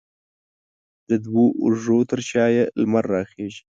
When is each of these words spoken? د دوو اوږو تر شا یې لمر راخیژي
د 1.09 1.11
دوو 1.25 1.45
اوږو 1.61 1.97
تر 2.09 2.19
شا 2.29 2.45
یې 2.55 2.63
لمر 2.81 3.05
راخیژي 3.13 3.61